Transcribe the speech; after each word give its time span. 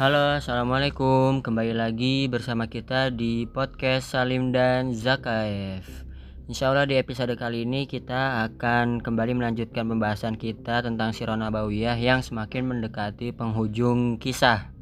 Halo, 0.00 0.40
assalamualaikum. 0.40 1.44
Kembali 1.44 1.76
lagi 1.76 2.24
bersama 2.24 2.72
kita 2.72 3.12
di 3.12 3.44
podcast 3.44 4.16
Salim 4.16 4.48
dan 4.48 4.96
Zakaev. 4.96 5.84
Insya 6.48 6.72
Allah 6.72 6.88
di 6.88 6.96
episode 6.96 7.36
kali 7.36 7.68
ini 7.68 7.84
kita 7.84 8.48
akan 8.48 9.04
kembali 9.04 9.36
melanjutkan 9.36 9.84
pembahasan 9.84 10.40
kita 10.40 10.80
tentang 10.80 11.12
Sirah 11.12 11.36
Nabawiyah 11.36 12.00
yang 12.00 12.24
semakin 12.24 12.64
mendekati 12.64 13.36
penghujung 13.36 14.16
kisah. 14.16 14.72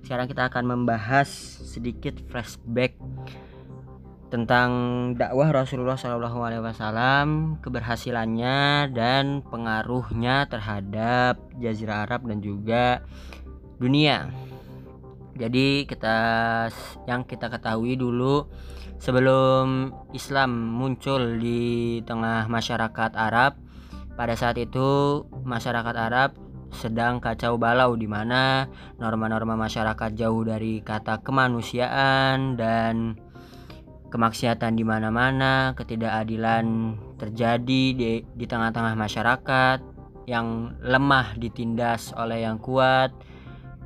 Sekarang 0.00 0.24
kita 0.24 0.48
akan 0.48 0.64
membahas 0.72 1.28
sedikit 1.60 2.16
flashback 2.32 2.96
tentang 4.32 4.70
dakwah 5.20 5.52
Rasulullah 5.52 6.00
SAW, 6.00 7.60
keberhasilannya 7.60 8.88
dan 8.96 9.44
pengaruhnya 9.52 10.48
terhadap 10.48 11.44
Jazirah 11.60 12.08
Arab 12.08 12.24
dan 12.24 12.40
juga 12.40 13.04
dunia. 13.76 14.30
Jadi 15.36 15.84
kita 15.84 16.16
yang 17.04 17.28
kita 17.28 17.52
ketahui 17.52 18.00
dulu 18.00 18.48
sebelum 18.96 19.92
Islam 20.16 20.50
muncul 20.72 21.36
di 21.36 22.00
tengah 22.08 22.48
masyarakat 22.48 23.12
Arab, 23.12 23.60
pada 24.16 24.32
saat 24.32 24.56
itu 24.56 25.22
masyarakat 25.44 25.92
Arab 25.92 26.30
sedang 26.72 27.20
kacau 27.20 27.60
balau 27.60 27.94
di 27.94 28.08
mana 28.08 28.68
norma-norma 28.96 29.54
masyarakat 29.56 30.16
jauh 30.16 30.42
dari 30.44 30.80
kata 30.80 31.20
kemanusiaan 31.20 32.56
dan 32.56 33.20
kemaksiatan 34.08 34.72
di 34.72 34.84
mana-mana, 34.88 35.76
ketidakadilan 35.76 36.96
terjadi 37.20 37.82
di 37.92 38.10
di 38.24 38.44
tengah-tengah 38.48 38.96
masyarakat 38.96 39.78
yang 40.24 40.74
lemah 40.80 41.36
ditindas 41.36 42.16
oleh 42.16 42.48
yang 42.48 42.56
kuat 42.56 43.12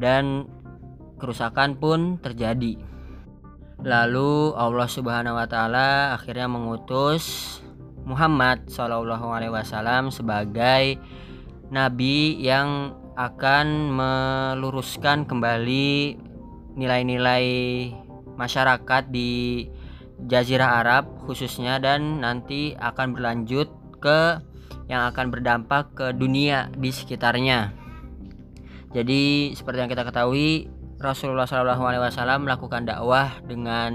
dan 0.00 0.48
kerusakan 1.20 1.76
pun 1.76 2.16
terjadi. 2.18 2.80
Lalu 3.80 4.56
Allah 4.56 4.88
Subhanahu 4.88 5.36
wa 5.36 5.46
taala 5.48 6.16
akhirnya 6.16 6.48
mengutus 6.48 7.56
Muhammad 8.04 8.68
Shallallahu 8.68 9.28
alaihi 9.28 9.52
wasallam 9.52 10.08
sebagai 10.08 10.96
nabi 11.68 12.40
yang 12.40 12.96
akan 13.16 13.92
meluruskan 13.92 15.28
kembali 15.28 16.16
nilai-nilai 16.76 17.46
masyarakat 18.40 19.12
di 19.12 19.68
Jazirah 20.28 20.84
Arab 20.84 21.04
khususnya 21.24 21.80
dan 21.80 22.20
nanti 22.20 22.76
akan 22.76 23.16
berlanjut 23.16 23.68
ke 24.00 24.40
yang 24.88 25.08
akan 25.08 25.32
berdampak 25.32 25.92
ke 25.96 26.12
dunia 26.12 26.68
di 26.76 26.90
sekitarnya. 26.92 27.79
Jadi 28.90 29.54
seperti 29.54 29.78
yang 29.86 29.90
kita 29.90 30.02
ketahui 30.02 30.66
Rasulullah 31.00 31.48
SAW 31.48 32.44
melakukan 32.44 32.84
dakwah 32.84 33.38
dengan 33.46 33.92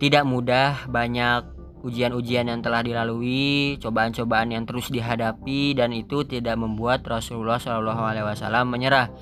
tidak 0.00 0.24
mudah, 0.24 0.88
banyak 0.88 1.44
ujian-ujian 1.84 2.48
yang 2.48 2.60
telah 2.64 2.80
dilalui, 2.80 3.76
cobaan-cobaan 3.80 4.52
yang 4.52 4.64
terus 4.64 4.88
dihadapi 4.88 5.76
dan 5.76 5.92
itu 5.92 6.24
tidak 6.24 6.56
membuat 6.56 7.04
Rasulullah 7.04 7.60
SAW 7.60 8.64
menyerah. 8.64 9.12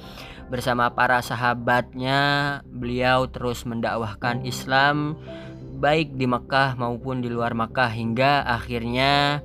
Bersama 0.49 0.95
para 0.95 1.21
sahabatnya, 1.21 2.21
beliau 2.67 3.29
terus 3.29 3.67
mendakwahkan 3.67 4.47
Islam 4.47 5.19
baik 5.79 6.19
di 6.19 6.27
Mekah 6.27 6.75
maupun 6.75 7.23
di 7.23 7.31
luar 7.31 7.55
Mekah 7.55 7.91
hingga 7.95 8.43
akhirnya 8.43 9.43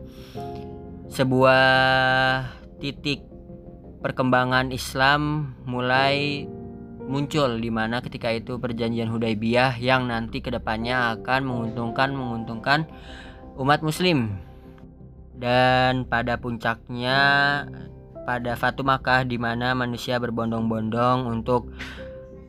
sebuah 1.13 1.61
titik 2.81 3.32
perkembangan 4.03 4.75
Islam 4.75 5.55
mulai 5.63 6.43
muncul 7.07 7.59
di 7.59 7.71
mana 7.71 8.03
ketika 8.03 8.31
itu 8.31 8.59
perjanjian 8.59 9.07
Hudaybiyah 9.07 9.79
yang 9.79 10.11
nanti 10.11 10.43
ke 10.43 10.51
depannya 10.51 11.15
akan 11.19 11.41
menguntungkan 11.47 12.11
menguntungkan 12.11 12.87
umat 13.55 13.79
Muslim 13.79 14.35
dan 15.39 16.03
pada 16.07 16.35
puncaknya 16.35 17.19
pada 18.23 18.55
Fatu 18.55 18.87
Makkah 18.87 19.27
di 19.27 19.35
mana 19.35 19.75
manusia 19.75 20.19
berbondong-bondong 20.19 21.27
untuk 21.27 21.71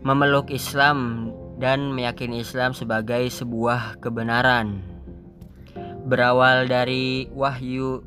memeluk 0.06 0.50
Islam 0.54 1.30
dan 1.58 1.90
meyakini 1.90 2.42
Islam 2.42 2.74
sebagai 2.74 3.26
sebuah 3.30 3.98
kebenaran. 3.98 4.82
Berawal 6.04 6.68
dari 6.68 7.26
wahyu 7.32 8.04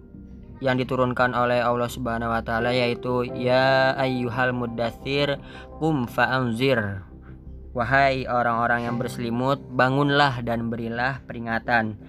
yang 0.63 0.77
diturunkan 0.77 1.37
oleh 1.37 1.61
Allah 1.61 1.89
Subhanahu 1.89 2.33
wa 2.33 2.41
taala 2.41 2.73
yaitu 2.73 3.25
ya 3.37 3.93
ayyuhal 3.97 4.53
muddatsir 4.53 5.37
qum 5.77 6.09
fa'anzir. 6.09 7.05
Wahai 7.77 8.25
orang-orang 8.25 8.89
yang 8.89 8.97
berselimut, 8.97 9.61
bangunlah 9.69 10.41
dan 10.41 10.73
berilah 10.73 11.21
peringatan 11.29 12.01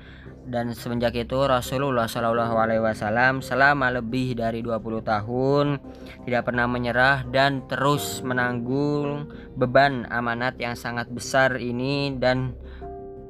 dan 0.49 0.73
semenjak 0.73 1.13
itu 1.13 1.45
Rasulullah 1.45 2.09
Shallallahu 2.09 2.57
Alaihi 2.57 2.81
Wasallam 2.81 3.45
selama 3.45 3.93
lebih 3.93 4.33
dari 4.33 4.65
20 4.65 5.05
tahun 5.05 5.67
tidak 6.25 6.43
pernah 6.49 6.65
menyerah 6.65 7.29
dan 7.29 7.69
terus 7.69 8.25
menanggung 8.25 9.29
beban 9.61 10.09
amanat 10.09 10.57
yang 10.57 10.73
sangat 10.73 11.13
besar 11.13 11.61
ini 11.61 12.17
dan 12.17 12.57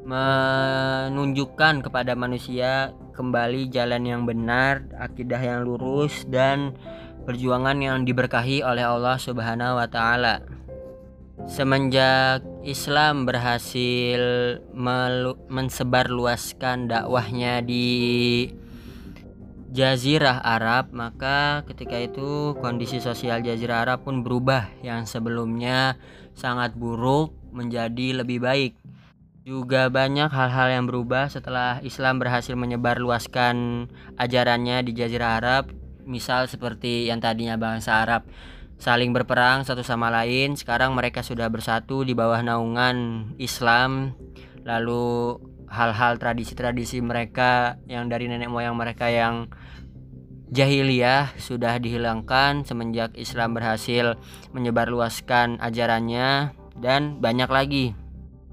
menunjukkan 0.06 1.84
kepada 1.84 2.14
manusia 2.14 2.94
kembali 3.18 3.66
jalan 3.74 4.06
yang 4.06 4.22
benar, 4.22 4.86
akidah 4.94 5.42
yang 5.42 5.66
lurus 5.66 6.22
dan 6.30 6.78
perjuangan 7.26 7.74
yang 7.82 8.06
diberkahi 8.06 8.62
oleh 8.62 8.86
Allah 8.86 9.18
Subhanahu 9.18 9.74
wa 9.74 9.90
taala. 9.90 10.46
Semenjak 11.50 12.46
Islam 12.62 13.26
berhasil 13.26 14.22
mensebarluaskan 15.50 16.86
dakwahnya 16.86 17.58
di 17.66 17.86
Jazirah 19.68 20.40
Arab, 20.40 20.94
maka 20.94 21.66
ketika 21.66 21.98
itu 21.98 22.54
kondisi 22.62 23.02
sosial 23.02 23.42
Jazirah 23.42 23.84
Arab 23.84 24.06
pun 24.06 24.22
berubah 24.22 24.70
yang 24.80 25.04
sebelumnya 25.04 25.98
sangat 26.38 26.72
buruk 26.78 27.34
menjadi 27.50 28.22
lebih 28.22 28.40
baik. 28.40 28.72
Juga 29.48 29.88
banyak 29.88 30.28
hal-hal 30.28 30.68
yang 30.76 30.84
berubah 30.84 31.32
setelah 31.32 31.80
Islam 31.80 32.20
berhasil 32.20 32.52
menyebarluaskan 32.52 33.88
ajarannya 34.20 34.84
di 34.84 34.92
Jazirah 34.92 35.40
Arab, 35.40 35.72
misal 36.04 36.44
seperti 36.52 37.08
yang 37.08 37.16
tadinya 37.16 37.56
bangsa 37.56 38.04
Arab 38.04 38.28
saling 38.76 39.08
berperang 39.16 39.64
satu 39.64 39.80
sama 39.80 40.12
lain. 40.12 40.52
Sekarang 40.52 40.92
mereka 40.92 41.24
sudah 41.24 41.48
bersatu 41.48 42.04
di 42.04 42.12
bawah 42.12 42.44
naungan 42.44 43.32
Islam. 43.40 44.12
Lalu 44.68 45.40
hal-hal 45.72 46.20
tradisi-tradisi 46.20 47.00
mereka 47.00 47.80
yang 47.88 48.12
dari 48.12 48.28
nenek 48.28 48.52
moyang 48.52 48.76
mereka 48.76 49.08
yang 49.08 49.48
jahiliyah 50.52 51.32
sudah 51.40 51.80
dihilangkan 51.80 52.68
semenjak 52.68 53.16
Islam 53.16 53.56
berhasil 53.56 54.20
menyebarluaskan 54.52 55.56
ajarannya 55.64 56.52
dan 56.76 57.16
banyak 57.16 57.48
lagi. 57.48 58.07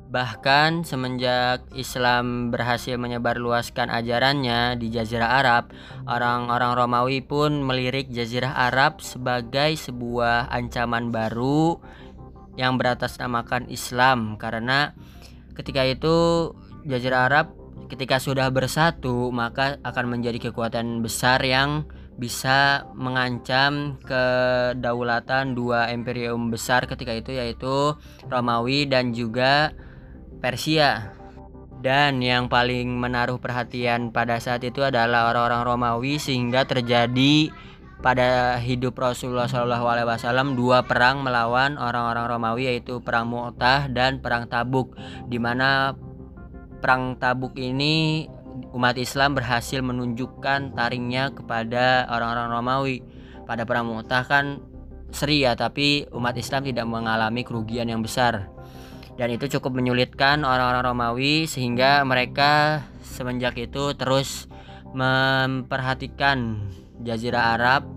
Bahkan 0.05 0.85
semenjak 0.85 1.65
Islam 1.73 2.53
berhasil 2.53 2.93
menyebarluaskan 2.95 3.89
ajarannya 3.89 4.77
di 4.77 4.93
Jazirah 4.93 5.41
Arab, 5.41 5.73
orang-orang 6.05 6.77
Romawi 6.77 7.25
pun 7.25 7.65
melirik 7.65 8.13
Jazirah 8.13 8.53
Arab 8.69 9.01
sebagai 9.01 9.73
sebuah 9.75 10.53
ancaman 10.53 11.09
baru 11.09 11.81
yang 12.55 12.77
beratasnamakan 12.77 13.67
Islam. 13.67 14.37
Karena 14.37 14.93
ketika 15.57 15.81
itu 15.83 16.51
Jazirah 16.85 17.25
Arab 17.27 17.47
ketika 17.85 18.17
sudah 18.17 18.49
bersatu 18.49 19.29
maka 19.29 19.77
akan 19.85 20.17
menjadi 20.17 20.49
kekuatan 20.49 21.05
besar 21.05 21.37
yang 21.45 21.85
bisa 22.15 22.87
mengancam 22.95 23.99
kedaulatan 24.07 25.51
dua 25.51 25.91
imperium 25.91 26.47
besar 26.47 26.87
ketika 26.87 27.11
itu 27.11 27.35
yaitu 27.35 27.93
Romawi 28.31 28.87
dan 28.87 29.11
juga 29.11 29.75
Persia. 30.39 31.15
Dan 31.85 32.23
yang 32.23 32.49
paling 32.49 32.97
menaruh 32.97 33.37
perhatian 33.37 34.09
pada 34.09 34.41
saat 34.41 34.65
itu 34.65 34.81
adalah 34.81 35.29
orang-orang 35.29 35.61
Romawi 35.67 36.17
sehingga 36.17 36.65
terjadi 36.65 37.53
pada 38.05 38.61
hidup 38.61 38.97
Rasulullah 38.97 39.49
SAW 39.49 40.53
dua 40.53 40.85
perang 40.85 41.25
melawan 41.25 41.77
orang-orang 41.77 42.25
Romawi 42.29 42.69
yaitu 42.69 43.01
perang 43.01 43.29
Mu'tah 43.29 43.89
dan 43.89 44.21
perang 44.21 44.45
Tabuk 44.45 44.93
di 45.25 45.41
mana 45.41 45.93
perang 46.81 47.17
Tabuk 47.17 47.57
ini 47.57 48.29
umat 48.77 48.93
Islam 48.99 49.33
berhasil 49.33 49.81
menunjukkan 49.81 50.77
taringnya 50.77 51.33
kepada 51.33 52.05
orang-orang 52.11 52.49
Romawi 52.53 52.97
pada 53.49 53.65
perang 53.65 53.89
Mu'tah 53.89 54.21
kan 54.25 54.61
seri 55.09 55.41
ya 55.41 55.57
tapi 55.57 56.05
umat 56.11 56.37
Islam 56.37 56.61
tidak 56.67 56.85
mengalami 56.85 57.41
kerugian 57.41 57.87
yang 57.89 58.05
besar 58.05 58.53
dan 59.15 59.31
itu 59.31 59.47
cukup 59.57 59.79
menyulitkan 59.79 60.43
orang-orang 60.43 60.83
Romawi 60.83 61.47
sehingga 61.47 62.03
mereka 62.03 62.83
semenjak 62.99 63.55
itu 63.55 63.95
terus 63.95 64.51
memperhatikan 64.91 66.67
Jazirah 67.03 67.55
Arab 67.59 67.87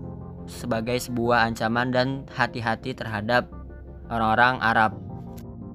sebagai 0.47 0.95
sebuah 0.99 1.51
ancaman 1.51 1.91
dan 1.91 2.07
hati-hati 2.31 2.95
terhadap 2.95 3.47
orang-orang 4.09 4.59
Arab. 4.59 4.91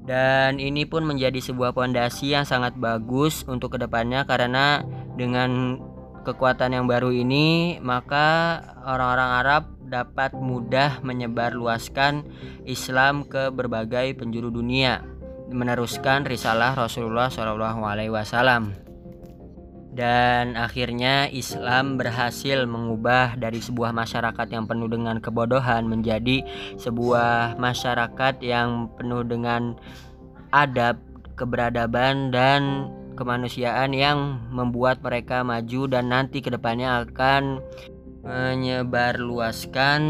Dan 0.04 0.60
ini 0.60 0.84
pun 0.84 1.08
menjadi 1.08 1.40
sebuah 1.40 1.72
pondasi 1.72 2.36
yang 2.36 2.44
sangat 2.44 2.76
bagus 2.76 3.48
untuk 3.48 3.76
ke 3.76 3.78
depannya 3.80 4.28
karena 4.28 4.84
dengan 5.16 5.80
kekuatan 6.24 6.76
yang 6.76 6.84
baru 6.84 7.08
ini 7.12 7.80
maka 7.80 8.60
orang-orang 8.84 9.30
Arab 9.44 9.62
dapat 9.84 10.32
mudah 10.36 11.00
menyebarluaskan 11.04 12.24
Islam 12.68 13.24
ke 13.28 13.52
berbagai 13.52 14.16
penjuru 14.18 14.50
dunia, 14.50 15.04
meneruskan 15.50 16.24
risalah 16.24 16.76
Rasulullah 16.76 17.28
Shallallahu 17.28 17.84
Alaihi 17.84 18.12
Wasallam 18.12 18.84
dan 19.94 20.58
akhirnya 20.58 21.30
Islam 21.30 21.94
berhasil 21.94 22.66
mengubah 22.66 23.38
dari 23.38 23.62
sebuah 23.62 23.94
masyarakat 23.94 24.50
yang 24.50 24.66
penuh 24.66 24.90
dengan 24.90 25.22
kebodohan 25.22 25.86
menjadi 25.86 26.42
sebuah 26.82 27.54
masyarakat 27.62 28.42
yang 28.42 28.90
penuh 28.98 29.22
dengan 29.22 29.78
adab, 30.50 30.98
keberadaban 31.38 32.34
dan 32.34 32.90
kemanusiaan 33.14 33.94
yang 33.94 34.42
membuat 34.50 34.98
mereka 34.98 35.46
maju 35.46 35.86
dan 35.86 36.10
nanti 36.10 36.42
ke 36.42 36.50
depannya 36.50 37.06
akan 37.06 37.62
menyebarluaskan 38.26 40.00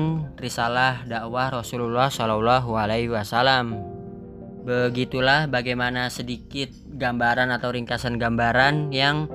risalah 0.40 1.04
dakwah 1.04 1.52
Rasulullah 1.52 2.08
Shallallahu 2.08 2.72
Alaihi 2.72 3.12
Wasallam. 3.12 3.94
Begitulah 4.64 5.44
bagaimana 5.44 6.08
sedikit 6.08 6.72
gambaran 6.88 7.52
atau 7.52 7.68
ringkasan 7.68 8.16
gambaran 8.16 8.96
yang 8.96 9.28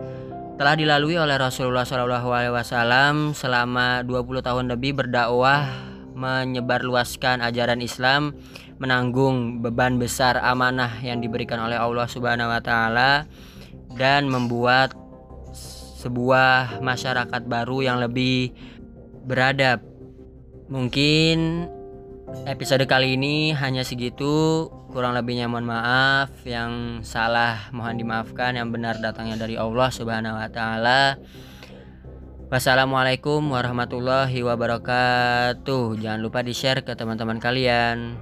telah 0.57 0.73
dilalui 0.73 1.21
oleh 1.21 1.37
Rasulullah 1.37 1.85
SAW 1.85 3.37
selama 3.37 4.01
20 4.03 4.41
tahun 4.41 4.65
lebih 4.73 4.97
berdakwah 4.97 5.69
menyebarluaskan 6.17 7.45
ajaran 7.45 7.79
Islam 7.79 8.35
menanggung 8.81 9.63
beban 9.63 10.01
besar 10.01 10.41
amanah 10.41 10.99
yang 10.99 11.21
diberikan 11.23 11.61
oleh 11.61 11.77
Allah 11.77 12.09
Subhanahu 12.09 12.49
wa 12.49 12.59
taala 12.59 13.29
dan 13.95 14.27
membuat 14.27 14.97
sebuah 16.01 16.81
masyarakat 16.81 17.41
baru 17.45 17.85
yang 17.85 18.01
lebih 18.01 18.51
beradab. 19.29 19.83
Mungkin 20.73 21.69
episode 22.45 22.85
kali 22.85 23.15
ini 23.17 23.51
hanya 23.57 23.81
segitu. 23.81 24.67
Kurang 24.89 25.13
lebihnya 25.13 25.49
mohon 25.49 25.69
maaf. 25.69 26.29
Yang 26.45 27.03
salah 27.05 27.69
mohon 27.73 27.97
dimaafkan. 27.97 28.57
Yang 28.57 28.69
benar 28.73 28.95
datangnya 29.01 29.37
dari 29.37 29.55
Allah 29.57 29.89
Subhanahu 29.89 30.37
wa 30.37 30.49
taala. 30.49 31.17
Wassalamualaikum 32.49 33.45
warahmatullahi 33.45 34.41
wabarakatuh. 34.41 36.01
Jangan 36.01 36.17
lupa 36.17 36.41
di 36.41 36.57
share 36.57 36.81
ke 36.81 36.97
teman-teman 36.97 37.37
kalian 37.37 38.17